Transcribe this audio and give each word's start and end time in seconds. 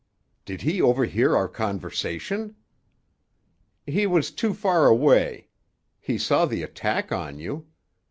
"Did 0.45 0.63
he 0.63 0.81
overhear 0.81 1.35
our 1.37 1.47
conversation?" 1.47 2.55
"He 3.85 4.07
was 4.07 4.31
too 4.31 4.55
far 4.55 4.87
away. 4.87 5.49
He 5.99 6.17
saw 6.17 6.47
the 6.47 6.63
attack 6.63 7.11
on 7.11 7.37
you. 7.37 7.67